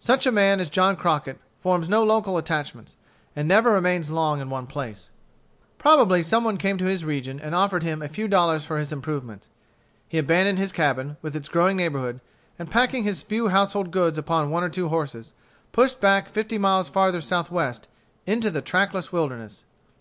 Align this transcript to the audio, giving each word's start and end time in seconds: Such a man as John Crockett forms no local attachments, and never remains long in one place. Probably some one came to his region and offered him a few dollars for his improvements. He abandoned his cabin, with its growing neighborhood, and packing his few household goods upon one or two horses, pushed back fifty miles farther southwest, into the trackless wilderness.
Such 0.00 0.26
a 0.26 0.32
man 0.32 0.58
as 0.58 0.68
John 0.68 0.96
Crockett 0.96 1.38
forms 1.60 1.88
no 1.88 2.02
local 2.02 2.36
attachments, 2.36 2.96
and 3.36 3.46
never 3.46 3.70
remains 3.70 4.10
long 4.10 4.40
in 4.40 4.50
one 4.50 4.66
place. 4.66 5.08
Probably 5.78 6.20
some 6.24 6.42
one 6.42 6.56
came 6.56 6.78
to 6.78 6.86
his 6.86 7.04
region 7.04 7.38
and 7.38 7.54
offered 7.54 7.84
him 7.84 8.02
a 8.02 8.08
few 8.08 8.26
dollars 8.26 8.64
for 8.64 8.76
his 8.76 8.90
improvements. 8.90 9.50
He 10.08 10.18
abandoned 10.18 10.58
his 10.58 10.72
cabin, 10.72 11.16
with 11.22 11.36
its 11.36 11.48
growing 11.48 11.76
neighborhood, 11.76 12.20
and 12.58 12.72
packing 12.72 13.04
his 13.04 13.22
few 13.22 13.50
household 13.50 13.92
goods 13.92 14.18
upon 14.18 14.50
one 14.50 14.64
or 14.64 14.68
two 14.68 14.88
horses, 14.88 15.32
pushed 15.70 16.00
back 16.00 16.28
fifty 16.28 16.58
miles 16.58 16.88
farther 16.88 17.20
southwest, 17.20 17.86
into 18.26 18.50
the 18.50 18.62
trackless 18.62 19.12
wilderness. 19.12 19.62